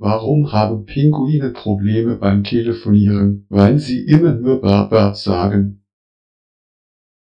Warum 0.00 0.52
haben 0.52 0.84
Pinguine 0.84 1.50
Probleme 1.50 2.16
beim 2.16 2.44
Telefonieren? 2.44 3.44
Weil 3.48 3.78
sie 3.78 4.04
immer 4.06 4.32
nur 4.32 4.60
Baba 4.60 5.12
sagen. 5.12 5.82